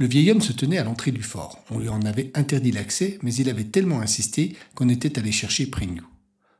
[0.00, 1.64] Le vieil homme se tenait à l'entrée du fort.
[1.70, 5.66] On lui en avait interdit l'accès, mais il avait tellement insisté qu'on était allé chercher
[5.66, 6.06] Prignou.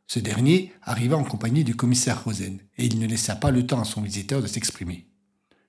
[0.09, 3.81] Ce dernier arriva en compagnie du commissaire Rosen, et il ne laissa pas le temps
[3.81, 5.07] à son visiteur de s'exprimer.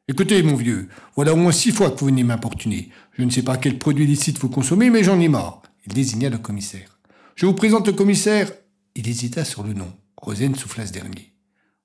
[0.08, 2.90] Écoutez, mon vieux, voilà au moins six fois que vous venez m'importuner.
[3.12, 5.62] Je ne sais pas quel produit licite vous consommez, mais j'en ai marre.
[5.86, 7.00] Il désigna le commissaire.
[7.36, 8.52] Je vous présente le commissaire.
[8.96, 9.94] Il hésita sur le nom.
[10.18, 11.34] Rosen souffla ce dernier.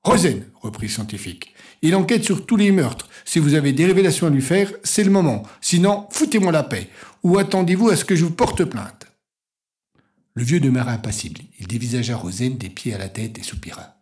[0.04, 1.54] Rosen, reprit le scientifique.
[1.80, 3.08] Il enquête sur tous les meurtres.
[3.24, 5.44] Si vous avez des révélations à lui faire, c'est le moment.
[5.62, 6.88] Sinon, foutez-moi la paix.
[7.22, 9.06] Ou attendez-vous à ce que je vous porte plainte.
[10.34, 11.40] Le vieux demeura impassible.
[11.58, 13.96] Il dévisagea Rosen des pieds à la tête et soupira.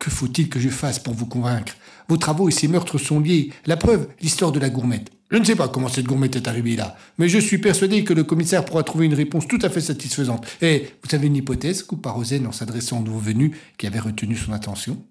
[0.00, 1.74] Que faut-il que je fasse pour vous convaincre?
[2.08, 3.52] Vos travaux et ces meurtres sont liés.
[3.66, 5.10] La preuve, l'histoire de la gourmette.
[5.30, 8.12] Je ne sais pas comment cette gourmette est arrivée là, mais je suis persuadé que
[8.12, 10.46] le commissaire pourra trouver une réponse tout à fait satisfaisante.
[10.60, 11.82] Et vous avez une hypothèse?
[11.82, 15.02] Coupa Rosen en s'adressant au nouveau venu qui avait retenu son attention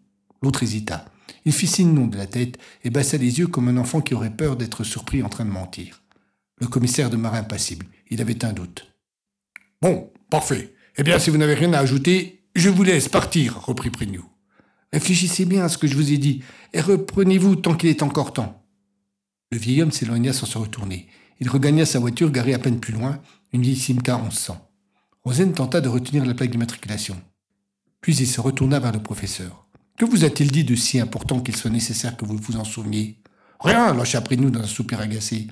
[0.42, 1.06] L'autre hésita.
[1.45, 4.14] Il fit signe non de la tête et baissa les yeux comme un enfant qui
[4.14, 6.02] aurait peur d'être surpris en train de mentir.
[6.59, 7.85] Le commissaire demeura impassible.
[8.09, 8.88] Il avait un doute.
[9.81, 10.75] Bon, parfait.
[10.97, 14.25] Eh bien, si vous n'avez rien à ajouter, je vous laisse partir, reprit Prignou.
[14.94, 16.44] Réfléchissez bien à ce que je vous ai dit,
[16.74, 18.62] et reprenez-vous tant qu'il est encore temps.
[19.51, 21.07] Le vieil homme s'éloigna sans se retourner.
[21.40, 23.19] Il regagna sa voiture garée à peine plus loin,
[23.53, 24.69] une vieille Simca 1100.
[25.24, 27.19] Rosen tenta de retenir la plaque d'immatriculation.
[28.01, 29.68] Puis il se retourna vers le professeur.
[29.97, 33.18] Que vous a-t-il dit de si important qu'il soit nécessaire que vous vous en souveniez?
[33.59, 35.47] Rien, lâcha nous dans un soupir agacé.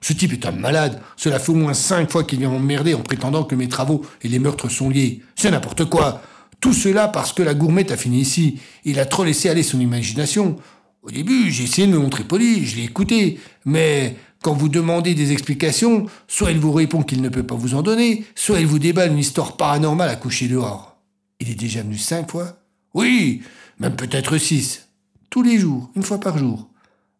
[0.00, 1.00] Ce type est un malade.
[1.16, 4.28] Cela fait au moins cinq fois qu'il vient m'emmerder en prétendant que mes travaux et
[4.28, 5.20] les meurtres sont liés.
[5.36, 6.22] C'est n'importe quoi.
[6.60, 8.58] Tout cela parce que la gourmette a fini ici.
[8.84, 10.56] Il a trop laissé aller son imagination.
[11.02, 13.38] Au début, j'ai essayé de me montrer poli, je l'ai écouté.
[13.64, 17.74] Mais quand vous demandez des explications, soit il vous répond qu'il ne peut pas vous
[17.74, 20.98] en donner, soit il vous déballe une histoire paranormale à coucher dehors.
[21.40, 22.58] Il est déjà venu cinq fois?
[22.94, 23.42] Oui,
[23.80, 24.88] même peut-être six.
[25.30, 26.68] Tous les jours, une fois par jour.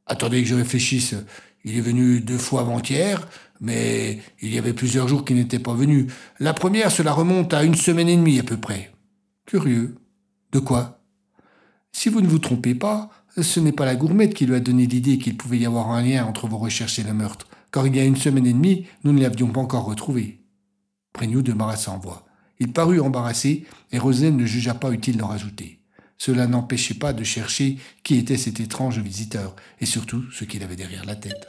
[0.07, 1.15] Attendez que je réfléchisse.
[1.65, 3.27] Il est venu deux fois avant-hier,
[3.61, 6.07] mais il y avait plusieurs jours qu'il n'était pas venu.
[6.39, 8.93] La première, cela remonte à une semaine et demie à peu près.
[9.47, 9.97] Curieux.
[10.53, 11.01] De quoi?
[11.93, 13.11] Si vous ne vous trompez pas,
[13.41, 16.03] ce n'est pas la gourmette qui lui a donné l'idée qu'il pouvait y avoir un
[16.03, 18.87] lien entre vos recherches et le meurtre, car il y a une semaine et demie,
[19.05, 20.43] nous ne l'avions pas encore retrouvé.
[21.13, 22.27] Prégnou demeura sans voix.
[22.59, 25.80] Il parut embarrassé, et Rosen ne jugea pas utile d'en rajouter.
[26.21, 30.77] Cela n'empêchait pas de chercher qui était cet étrange visiteur, et surtout ce qu'il avait
[30.77, 31.49] derrière la tête.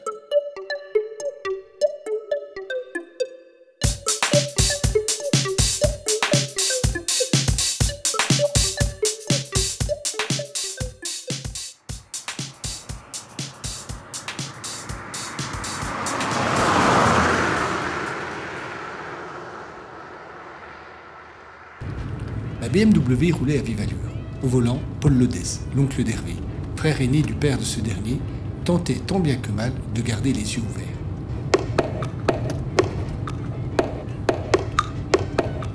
[22.61, 24.10] La BMW roulait à vive allure.
[24.44, 26.35] Au volant, Paul Lodès, l'oncle d'Hervé,
[26.75, 28.19] frère aîné du père de ce dernier,
[28.66, 30.88] tentait tant bien que mal de garder les yeux ouverts.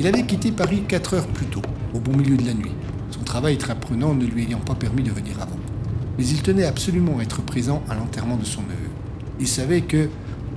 [0.00, 1.62] Il avait quitté Paris quatre heures plus tôt,
[1.94, 2.72] au bon milieu de la nuit,
[3.12, 5.58] son travail très prenant ne lui ayant pas permis de venir avant.
[6.18, 8.90] Mais il tenait absolument à être présent à l'enterrement de son neveu.
[9.38, 10.08] Il savait que,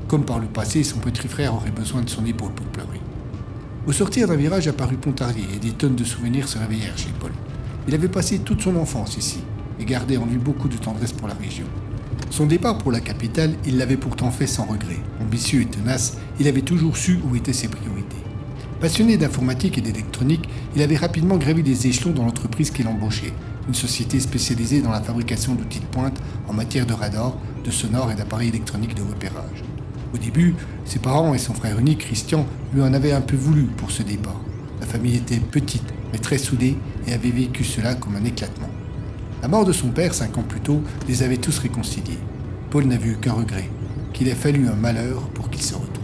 [0.08, 3.02] comme par le passé, son petit frère aurait besoin de son épaule pour pleurer.
[3.86, 7.32] Au sortir d'un virage apparut Pontarlier et des tonnes de souvenirs se réveillèrent chez Paul.
[7.90, 9.40] Il avait passé toute son enfance ici
[9.80, 11.66] et gardait en lui beaucoup de tendresse pour la région.
[12.30, 15.00] Son départ pour la capitale, il l'avait pourtant fait sans regret.
[15.20, 18.24] Ambitieux et tenace, il avait toujours su où étaient ses priorités.
[18.80, 23.34] Passionné d'informatique et d'électronique, il avait rapidement gravi les échelons dans l'entreprise qu'il embauchait,
[23.68, 28.12] une société spécialisée dans la fabrication d'outils de pointe en matière de radar, de sonore
[28.12, 29.64] et d'appareils électroniques de repérage.
[30.14, 30.54] Au début,
[30.86, 34.04] ses parents et son frère unique, Christian, lui en avaient un peu voulu pour ce
[34.04, 34.40] départ.
[34.80, 36.78] La famille était petite, mais très soudée,
[37.08, 38.70] et avait vécu cela comme un éclatement.
[39.42, 42.20] La mort de son père, cinq ans plus tôt, les avait tous réconciliés.
[42.70, 43.70] Paul n'a vu qu'un regret,
[44.14, 46.04] qu'il ait fallu un malheur pour qu'ils se retrouvent.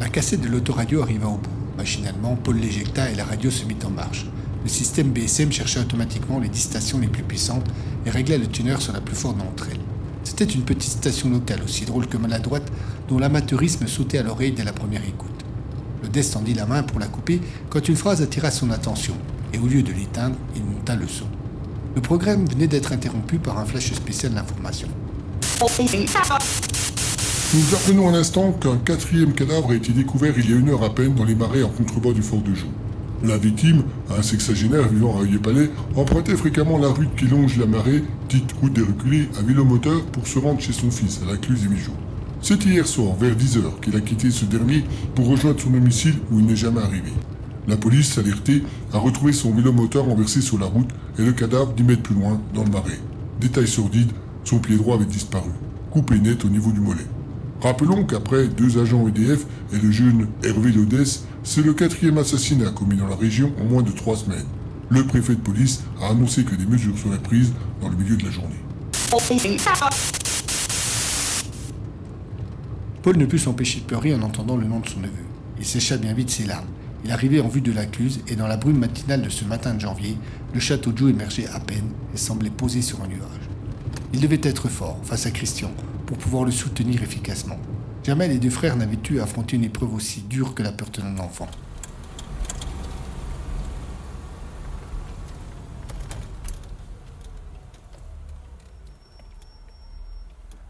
[0.00, 1.50] La cassette de l'autoradio arriva au bout.
[1.76, 4.26] Machinalement, Paul l'éjecta et la radio se mit en marche.
[4.62, 7.68] Le système BSM cherchait automatiquement les 10 stations les plus puissantes
[8.06, 9.80] et réglait le tuner sur la plus forte d'entre elles.
[10.22, 12.72] C'était une petite station locale, aussi drôle que maladroite,
[13.08, 15.33] dont l'amateurisme sautait à l'oreille dès la première écoute.
[16.22, 17.40] Tendit la main pour la couper
[17.70, 19.14] quand une phrase attira son attention,
[19.52, 21.26] et au lieu de l'éteindre, il monta le son.
[21.96, 24.86] Le programme venait d'être interrompu par un flash spécial d'information.
[27.52, 30.84] Nous apprenons à l'instant qu'un quatrième cadavre a été découvert il y a une heure
[30.84, 32.70] à peine dans les marais en contrebas du fort de Joux.
[33.24, 33.82] La victime,
[34.16, 38.72] un sexagénaire vivant à Palais, empruntait fréquemment la rue qui longe la marée, dite route
[38.72, 41.92] des reculés, à vélomoteur pour se rendre chez son fils à la Cluse et Mijoux.
[42.46, 46.40] C'est hier soir, vers 10h, qu'il a quitté ce dernier pour rejoindre son domicile où
[46.40, 47.10] il n'est jamais arrivé.
[47.66, 48.62] La police, alertée,
[48.92, 52.38] a retrouvé son vélomoteur renversé sur la route et le cadavre 10 mètres plus loin,
[52.52, 53.00] dans le marais.
[53.40, 54.10] Détail sordide,
[54.44, 55.48] son pied droit avait disparu,
[55.90, 57.06] coupé net au niveau du mollet.
[57.62, 62.98] Rappelons qu'après deux agents EDF et le jeune Hervé Lodès, c'est le quatrième assassinat commis
[62.98, 64.44] dans la région en moins de trois semaines.
[64.90, 68.24] Le préfet de police a annoncé que des mesures seraient prises dans le milieu de
[68.24, 68.60] la journée.
[73.04, 75.12] Paul ne put s'empêcher de pleurer en entendant le nom de son neveu.
[75.58, 76.64] Il sécha bien vite ses larmes.
[77.04, 79.74] Il arrivait en vue de la Cluse et dans la brume matinale de ce matin
[79.74, 80.16] de janvier,
[80.54, 83.50] le château de émergeait à peine et semblait posé sur un nuage.
[84.14, 85.70] Il devait être fort face à Christian
[86.06, 87.58] pour pouvoir le soutenir efficacement.
[88.04, 90.88] Jamais les deux frères n'avaient eu à affronter une épreuve aussi dure que la peur
[90.88, 91.50] d'un enfant.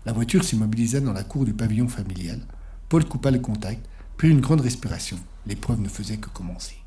[0.07, 2.41] La voiture s'immobilisa dans la cour du pavillon familial.
[2.91, 5.19] Paul coupa le contact, prit une grande respiration.
[5.47, 6.84] L'épreuve ne faisait que commencer.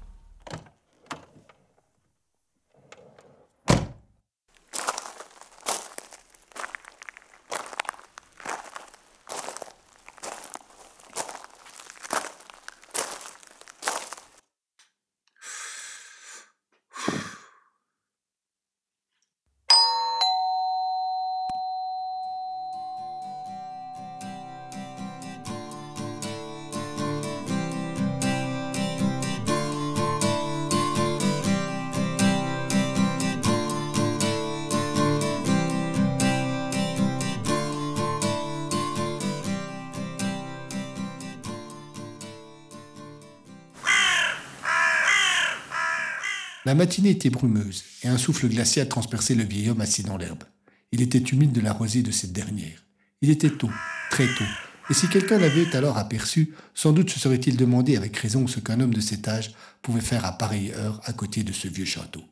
[46.68, 50.44] La matinée était brumeuse et un souffle glacial transperçait le vieil homme assis dans l'herbe.
[50.92, 52.84] Il était humide de la rosée de cette dernière.
[53.22, 53.70] Il était tôt,
[54.12, 54.44] très tôt,
[54.90, 58.82] et si quelqu'un l'avait alors aperçu, sans doute se serait-il demandé avec raison ce qu'un
[58.82, 62.26] homme de cet âge pouvait faire à pareille heure à côté de ce vieux château.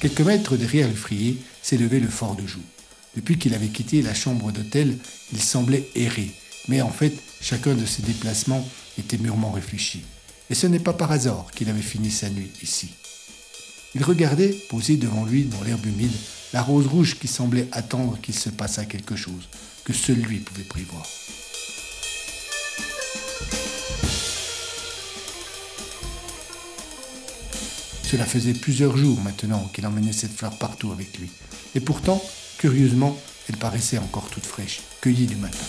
[0.00, 2.62] Quelques mètres derrière le frier s'élevait le fort de Joux.
[3.16, 4.96] Depuis qu'il avait quitté la chambre d'hôtel,
[5.30, 6.30] il semblait errer,
[6.68, 7.12] mais en fait,
[7.42, 8.66] chacun de ses déplacements
[8.98, 10.02] était mûrement réfléchi.
[10.48, 12.88] Et ce n'est pas par hasard qu'il avait fini sa nuit ici.
[13.94, 16.16] Il regardait, posé devant lui dans l'herbe humide,
[16.54, 19.50] la rose rouge qui semblait attendre qu'il se passât quelque chose,
[19.84, 21.06] que seul lui pouvait prévoir.
[28.10, 31.30] Cela faisait plusieurs jours maintenant qu'il emmenait cette fleur partout avec lui.
[31.76, 32.20] Et pourtant,
[32.58, 33.16] curieusement,
[33.48, 35.64] elle paraissait encore toute fraîche, cueillie du matin.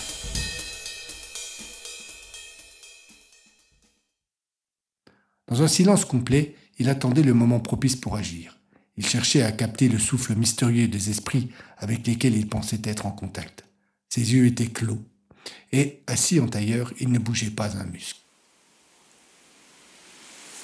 [5.49, 8.57] Dans un silence complet, il attendait le moment propice pour agir.
[8.97, 13.11] Il cherchait à capter le souffle mystérieux des esprits avec lesquels il pensait être en
[13.11, 13.65] contact.
[14.09, 15.03] Ses yeux étaient clos,
[15.71, 18.20] et, assis en tailleur, il ne bougeait pas un muscle.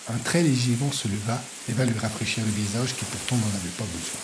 [0.09, 3.57] Un très léger vent se leva et vint lui rafraîchir le visage qui pourtant n'en
[3.57, 4.21] avait pas besoin.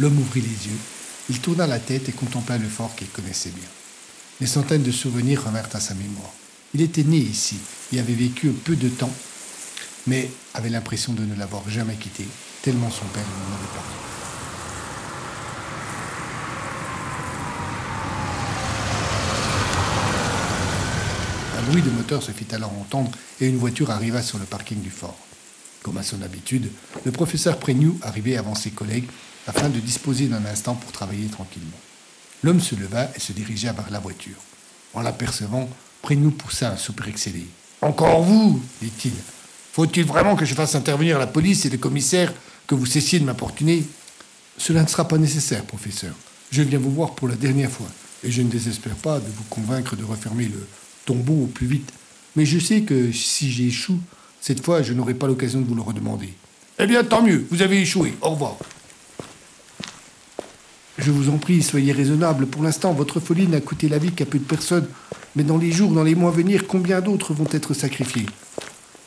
[0.00, 0.78] L'homme ouvrit les yeux,
[1.30, 3.68] il tourna la tête et contempla le fort qu'il connaissait bien.
[4.40, 6.32] Des centaines de souvenirs revinrent à sa mémoire.
[6.74, 7.56] Il était né ici
[7.92, 9.12] et avait vécu peu de temps,
[10.06, 12.26] mais avait l'impression de ne l'avoir jamais quitté,
[12.62, 14.21] tellement son père n'en avait pas.
[21.62, 24.80] Un bruit de moteur se fit alors entendre et une voiture arriva sur le parking
[24.80, 25.16] du fort.
[25.82, 26.68] Comme à son habitude,
[27.04, 29.08] le professeur Prégnoux arrivait avant ses collègues
[29.46, 31.70] afin de disposer d'un instant pour travailler tranquillement.
[32.42, 34.38] L'homme se leva et se dirigea vers la voiture.
[34.92, 35.68] En l'apercevant,
[36.10, 37.46] nous poussa un soupir excellé.
[37.80, 39.12] Encore vous dit-il.
[39.72, 42.34] Faut-il vraiment que je fasse intervenir la police et le commissaire
[42.66, 43.84] que vous cessiez de m'importuner?
[44.58, 46.14] Cela ne sera pas nécessaire, professeur.
[46.50, 47.86] Je viens vous voir pour la dernière fois,
[48.24, 50.66] et je ne désespère pas de vous convaincre de refermer le
[51.04, 51.92] tombeau au plus vite.
[52.36, 53.98] Mais je sais que si j'échoue,
[54.40, 56.32] cette fois, je n'aurai pas l'occasion de vous le redemander.
[56.78, 58.14] Eh bien, tant mieux, vous avez échoué.
[58.20, 58.56] Au revoir.
[60.98, 62.46] Je vous en prie, soyez raisonnable.
[62.46, 64.88] Pour l'instant, votre folie n'a coûté la vie qu'à peu de personnes.
[65.36, 68.26] Mais dans les jours, dans les mois à venir, combien d'autres vont être sacrifiés?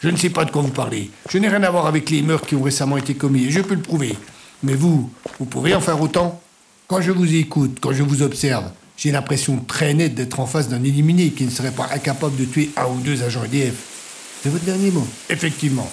[0.01, 1.09] Je ne sais pas de quoi vous parlez.
[1.29, 3.61] Je n'ai rien à voir avec les meurtres qui ont récemment été commis, et je
[3.61, 4.15] peux le prouver.
[4.63, 5.09] Mais vous,
[5.39, 6.41] vous pouvez en faire autant?
[6.87, 8.65] Quand je vous écoute, quand je vous observe,
[8.97, 12.45] j'ai l'impression très nette d'être en face d'un éliminé qui ne serait pas incapable de
[12.45, 13.75] tuer un ou deux agents EDF.
[14.41, 15.91] C'est votre dernier mot Effectivement.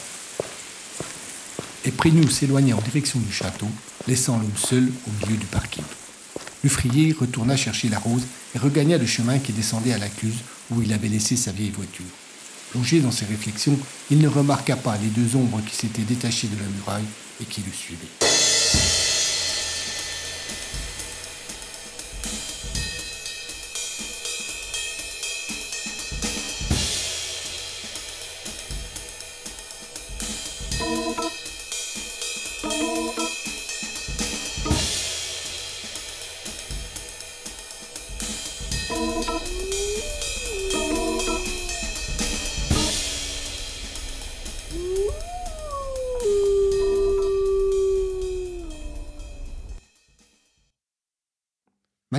[1.84, 3.66] Et Prénou s'éloigna en direction du château,
[4.06, 5.84] laissant l'homme seul au milieu du parking.
[6.62, 6.70] Le
[7.18, 8.22] retourna chercher la rose
[8.54, 10.38] et regagna le chemin qui descendait à la cluse
[10.70, 12.04] où il avait laissé sa vieille voiture.
[12.70, 13.76] Plongé dans ses réflexions,
[14.10, 17.04] il ne remarqua pas les deux ombres qui s'étaient détachées de la muraille
[17.40, 18.31] et qui le suivaient.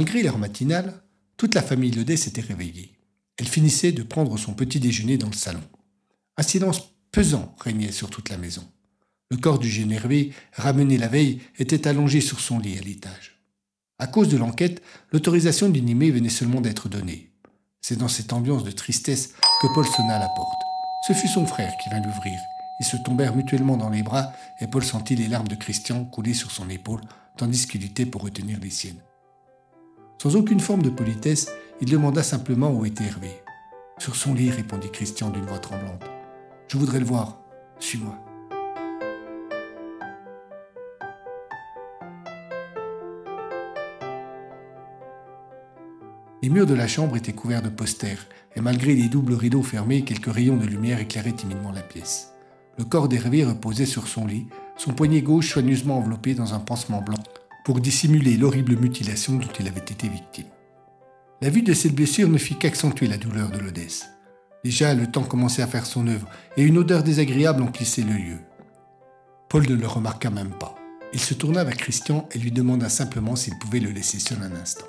[0.03, 1.01] Malgré l'heure matinale,
[1.37, 2.91] toute la famille Ledet s'était réveillée.
[3.37, 5.63] Elle finissait de prendre son petit déjeuner dans le salon.
[6.35, 8.65] Un silence pesant régnait sur toute la maison.
[9.31, 13.39] Le corps du Hervé, ramené la veille, était allongé sur son lit à l'étage.
[13.97, 14.81] À cause de l'enquête,
[15.13, 17.31] l'autorisation d'inhumer venait seulement d'être donnée.
[17.79, 19.29] C'est dans cette ambiance de tristesse
[19.61, 20.61] que Paul sonna à la porte.
[21.07, 22.37] Ce fut son frère qui vint l'ouvrir.
[22.81, 26.33] Ils se tombèrent mutuellement dans les bras et Paul sentit les larmes de Christian couler
[26.33, 26.99] sur son épaule
[27.37, 29.01] tandis qu'il luttait pour retenir les siennes.
[30.23, 31.51] Sans aucune forme de politesse,
[31.81, 33.43] il demanda simplement où était Hervé.
[33.97, 36.05] Sur son lit, répondit Christian d'une voix tremblante.
[36.69, 37.39] Je voudrais le voir.
[37.77, 38.17] Suis-moi.
[46.41, 48.25] Les murs de la chambre étaient couverts de posters,
[48.55, 52.31] et malgré les doubles rideaux fermés, quelques rayons de lumière éclairaient timidement la pièce.
[52.77, 57.01] Le corps d'Hervé reposait sur son lit, son poignet gauche soigneusement enveloppé dans un pansement
[57.01, 57.19] blanc,
[57.63, 60.47] pour dissimuler l'horrible mutilation dont il avait été victime.
[61.41, 64.05] La vue de cette blessure ne fit qu'accentuer la douleur de l'Odesse.
[64.63, 68.39] Déjà, le temps commençait à faire son œuvre, et une odeur désagréable emplissait le lieu.
[69.49, 70.75] Paul ne le remarqua même pas.
[71.11, 74.55] Il se tourna vers Christian et lui demanda simplement s'il pouvait le laisser seul un
[74.55, 74.87] instant.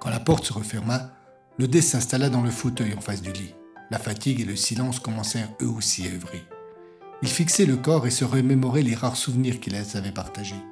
[0.00, 1.10] Quand la porte se referma,
[1.58, 3.54] l'Odesse s'installa dans le fauteuil en face du lit.
[3.90, 6.42] La fatigue et le silence commencèrent eux aussi à œuvrer.
[7.22, 10.62] Il fixait le corps et se remémorait les rares souvenirs qu'il avait partagés.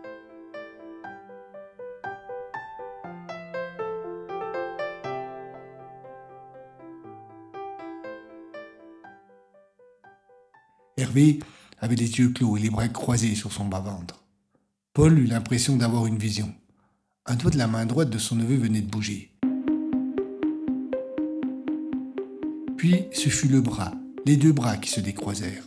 [10.99, 11.41] Hervé
[11.79, 14.25] avait les yeux clos et les bras croisés sur son bas-ventre.
[14.95, 16.50] Paul eut l'impression d'avoir une vision.
[17.26, 19.31] Un doigt de la main droite de son neveu venait de bouger.
[22.79, 23.93] Puis ce fut le bras,
[24.25, 25.67] les deux bras qui se décroisèrent.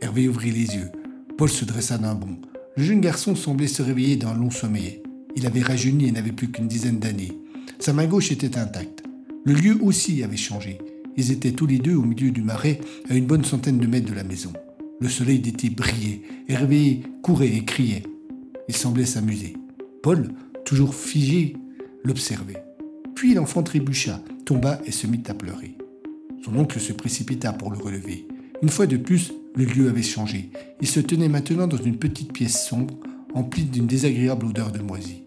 [0.00, 0.90] Hervé ouvrit les yeux.
[1.36, 2.40] Paul se dressa d'un bond.
[2.74, 5.02] Le jeune garçon semblait se réveiller d'un long sommeil.
[5.36, 7.38] Il avait rajeuni et n'avait plus qu'une dizaine d'années.
[7.78, 9.02] Sa main gauche était intacte.
[9.44, 10.78] Le lieu aussi avait changé.
[11.16, 14.10] Ils étaient tous les deux au milieu du marais, à une bonne centaine de mètres
[14.10, 14.52] de la maison.
[15.00, 18.04] Le soleil d'été brillait, Hervé courait et criait.
[18.68, 19.54] Il semblait s'amuser.
[20.02, 20.28] Paul,
[20.64, 21.56] toujours figé,
[22.04, 22.62] l'observait.
[23.14, 25.76] Puis l'enfant trébucha, tomba et se mit à pleurer.
[26.44, 28.26] Son oncle se précipita pour le relever.
[28.62, 30.50] Une fois de plus, le lieu avait changé.
[30.80, 32.94] Il se tenait maintenant dans une petite pièce sombre,
[33.34, 35.22] emplie d'une désagréable odeur de moisi.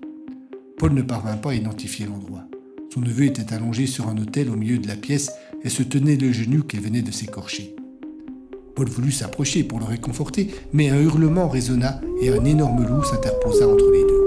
[0.77, 2.45] Paul ne parvint pas à identifier l'endroit.
[2.93, 5.31] Son neveu était allongé sur un autel au milieu de la pièce
[5.65, 7.75] et se tenait le genou qu'elle venait de s'écorcher.
[8.75, 13.67] Paul voulut s'approcher pour le réconforter, mais un hurlement résonna et un énorme loup s'interposa
[13.67, 14.25] entre les deux.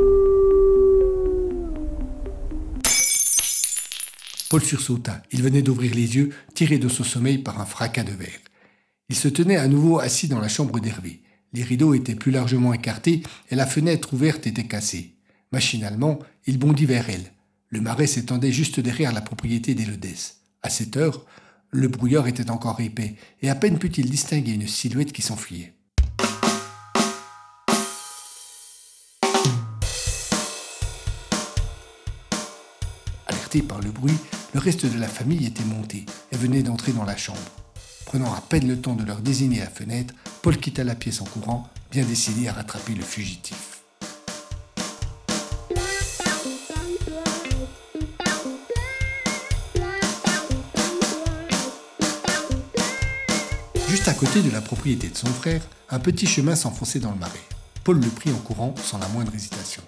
[4.49, 5.23] Paul sursauta.
[5.31, 8.41] Il venait d'ouvrir les yeux, tiré de son sommeil par un fracas de verre.
[9.11, 11.23] Il se tenait à nouveau assis dans la chambre d'Hervé.
[11.53, 15.15] Les rideaux étaient plus largement écartés et la fenêtre ouverte était cassée.
[15.53, 17.33] Machinalement, il bondit vers elle.
[17.69, 20.39] Le marais s'étendait juste derrière la propriété d'Élodès.
[20.63, 21.25] À cette heure,
[21.71, 25.73] le brouillard était encore épais, et à peine put-il distinguer une silhouette qui s'enfuyait.
[33.27, 34.17] Alerté par le bruit,
[34.53, 37.39] le reste de la famille était monté et venait d'entrer dans la chambre.
[38.07, 41.27] Prenant à peine le temps de leur désigner la fenêtre, Paul quitta la pièce en
[41.27, 43.78] courant, bien décidé à rattraper le fugitif.
[54.19, 57.39] Côté de la propriété de son frère, un petit chemin s'enfonçait dans le marais.
[57.85, 59.81] Paul le prit en courant sans la moindre hésitation.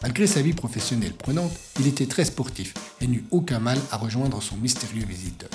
[0.00, 2.72] Malgré sa vie professionnelle prenante, il était très sportif
[3.02, 5.50] et n'eut aucun mal à rejoindre son mystérieux visiteur.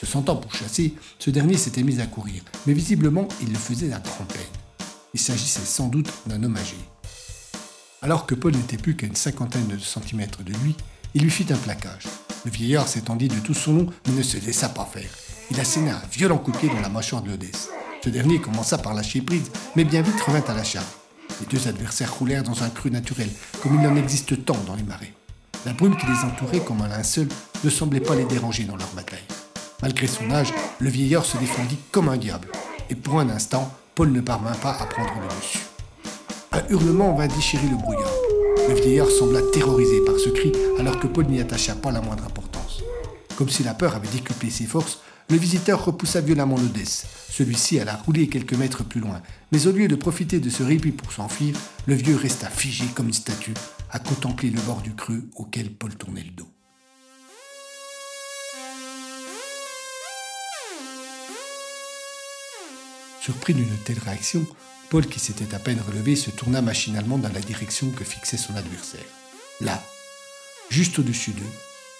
[0.00, 3.92] Se sentant pour chasser, ce dernier s'était mis à courir, mais visiblement il le faisait
[3.92, 4.40] à grand-peine.
[5.14, 6.76] Il s'agissait sans doute d'un homme âgé.
[8.02, 10.74] Alors que Paul n'était plus qu'à une cinquantaine de centimètres de lui,
[11.14, 12.06] il lui fit un plaquage.
[12.46, 15.10] Le vieillard s'étendit de tout son long, mais ne se laissa pas faire.
[15.50, 17.70] Il asséna un violent coup de pied dans la mâchoire de l'Odesse.
[18.04, 20.86] Ce dernier commença par lâcher prise, mais bien vite revint à la charge.
[21.40, 23.28] Les deux adversaires roulèrent dans un cru naturel,
[23.60, 25.12] comme il en existe tant dans les marais.
[25.64, 27.26] La brume qui les entourait comme un linceul
[27.64, 29.26] ne semblait pas les déranger dans leur bataille.
[29.82, 32.46] Malgré son âge, le vieillard se défendit comme un diable,
[32.88, 35.66] et pour un instant, Paul ne parvint pas à prendre le dessus.
[36.52, 38.25] Un hurlement vint déchirer le brouillard.
[38.68, 42.24] Le vieillard sembla terrorisé par ce cri alors que Paul n'y attacha pas la moindre
[42.24, 42.82] importance.
[43.36, 47.06] Comme si la peur avait décuplé ses forces, le visiteur repoussa violemment l'Odesse.
[47.30, 50.90] Celui-ci alla rouler quelques mètres plus loin, mais au lieu de profiter de ce répit
[50.90, 51.56] pour s'enfuir,
[51.86, 53.54] le vieux resta figé comme une statue,
[53.90, 56.48] à contempler le bord du creux auquel Paul tournait le dos.
[63.20, 64.46] Surpris d'une telle réaction,
[64.90, 68.54] Paul, qui s'était à peine relevé, se tourna machinalement dans la direction que fixait son
[68.56, 69.04] adversaire.
[69.60, 69.82] Là,
[70.70, 71.52] juste au-dessus d'eux,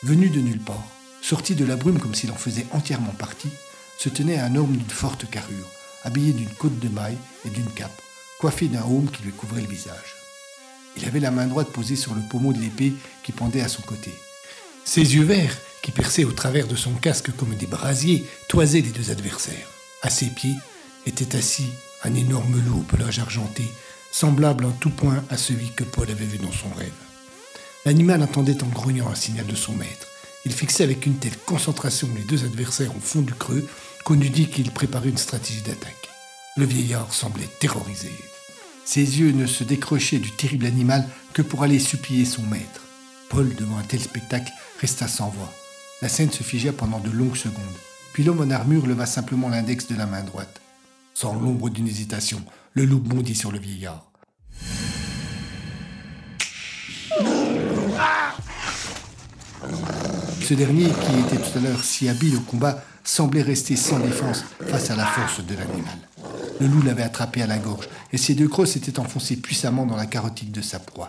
[0.02, 0.86] venu de nulle part,
[1.20, 3.50] sorti de la brume comme s'il en faisait entièrement partie,
[3.98, 5.70] se tenait un homme d'une forte carrure,
[6.04, 8.00] habillé d'une côte de maille et d'une cape,
[8.38, 10.16] coiffé d'un haume qui lui couvrait le visage.
[10.96, 13.82] Il avait la main droite posée sur le pommeau de l'épée qui pendait à son
[13.82, 14.12] côté.
[14.84, 18.90] Ses yeux verts, qui perçaient au travers de son casque comme des brasiers, toisaient les
[18.90, 19.68] deux adversaires.
[20.02, 20.54] À ses pieds
[21.06, 21.70] était assis
[22.04, 23.64] un énorme loup au pelage argenté,
[24.10, 26.92] semblable en tout point à celui que Paul avait vu dans son rêve.
[27.84, 30.08] L'animal attendait en grognant un signal de son maître.
[30.44, 33.68] Il fixait avec une telle concentration les deux adversaires au fond du creux
[34.04, 36.08] qu'on eût dit qu'il préparait une stratégie d'attaque.
[36.56, 38.10] Le vieillard semblait terrorisé.
[38.84, 42.82] Ses yeux ne se décrochaient du terrible animal que pour aller supplier son maître.
[43.28, 45.52] Paul, devant un tel spectacle, resta sans voix.
[46.02, 47.62] La scène se figea pendant de longues secondes.
[48.12, 50.60] Puis l'homme en armure leva simplement l'index de la main droite.
[51.18, 52.42] Sans l'ombre d'une hésitation,
[52.74, 54.12] le loup bondit sur le vieillard.
[60.42, 64.44] Ce dernier, qui était tout à l'heure si habile au combat, semblait rester sans défense
[64.68, 65.98] face à la force de l'animal.
[66.60, 69.96] Le loup l'avait attrapé à la gorge, et ses deux crocs s'étaient enfoncés puissamment dans
[69.96, 71.08] la carotide de sa proie.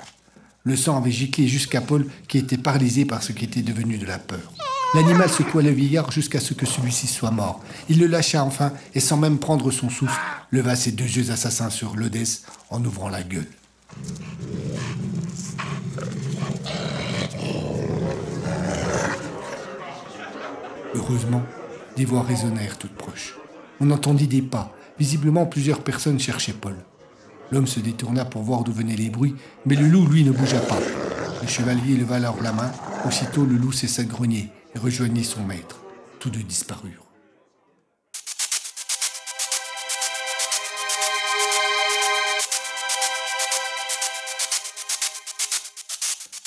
[0.63, 4.05] Le sang avait giclé jusqu'à Paul, qui était paralysé par ce qui était devenu de
[4.05, 4.53] la peur.
[4.93, 7.61] L'animal secoua le vieillard jusqu'à ce que celui-ci soit mort.
[7.89, 10.19] Il le lâcha enfin et sans même prendre son souffle,
[10.51, 13.47] leva ses deux yeux assassins sur l'Odesse en ouvrant la gueule.
[20.95, 21.43] Heureusement,
[21.97, 23.35] des voix résonnèrent toutes proches.
[23.81, 24.73] On entendit des pas.
[24.97, 26.75] Visiblement, plusieurs personnes cherchaient Paul.
[27.51, 30.59] L'homme se détourna pour voir d'où venaient les bruits, mais le loup, lui, ne bougea
[30.59, 30.79] pas.
[31.41, 32.71] Le chevalier leva alors la main.
[33.05, 35.79] Aussitôt, le loup cessa de grogner et rejoignit son maître.
[36.19, 37.07] Tous deux disparurent.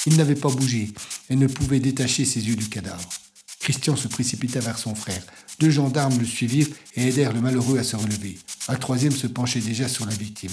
[0.07, 0.89] Il n'avait pas bougé
[1.29, 3.09] et ne pouvait détacher ses yeux du cadavre.
[3.61, 5.23] Christian se précipita vers son frère.
[5.59, 8.39] Deux gendarmes le suivirent et aidèrent le malheureux à se relever.
[8.69, 10.51] Un troisième se penchait déjà sur la victime.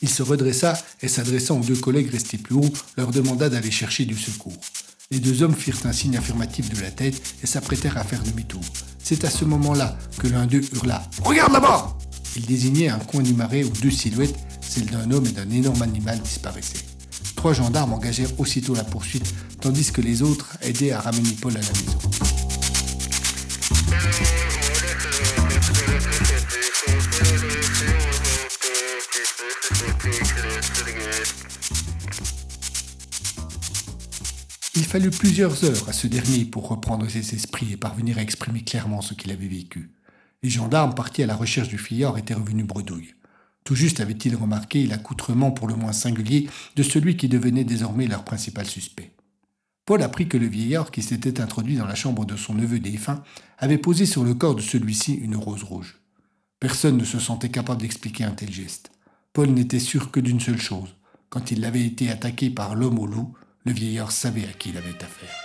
[0.00, 4.06] Il se redressa et s'adressant aux deux collègues restés plus haut, leur demanda d'aller chercher
[4.06, 4.58] du secours.
[5.10, 8.62] Les deux hommes firent un signe affirmatif de la tête et s'apprêtèrent à faire demi-tour.
[9.02, 11.96] C'est à ce moment-là que l'un d'eux hurla Regarde là-bas
[12.36, 15.82] Il désignait un coin du marais où deux silhouettes, celle d'un homme et d'un énorme
[15.82, 16.84] animal, disparaissaient.
[17.36, 21.60] Trois gendarmes engagèrent aussitôt la poursuite, tandis que les autres aidaient à ramener Paul à
[21.60, 21.98] la maison.
[34.94, 38.62] Il fallut plusieurs heures à ce dernier pour reprendre ses esprits et parvenir à exprimer
[38.62, 39.90] clairement ce qu'il avait vécu.
[40.44, 43.16] Les gendarmes partis à la recherche du fillard étaient revenus bredouilles.
[43.64, 48.22] Tout juste avait-il remarqué l'accoutrement pour le moins singulier de celui qui devenait désormais leur
[48.22, 49.10] principal suspect.
[49.84, 53.24] Paul apprit que le vieillard qui s'était introduit dans la chambre de son neveu défunt
[53.58, 55.98] avait posé sur le corps de celui-ci une rose rouge.
[56.60, 58.92] Personne ne se sentait capable d'expliquer un tel geste.
[59.32, 60.94] Paul n'était sûr que d'une seule chose,
[61.30, 64.76] Quand il avait été attaqué par l'homme au loup, le vieillard savait à qui il
[64.76, 65.44] avait affaire.